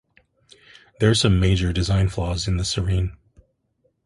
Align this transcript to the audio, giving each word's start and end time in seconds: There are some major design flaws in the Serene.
There 0.99 1.11
are 1.11 1.13
some 1.13 1.39
major 1.39 1.71
design 1.71 2.09
flaws 2.09 2.47
in 2.47 2.57
the 2.57 2.65
Serene. 2.65 3.15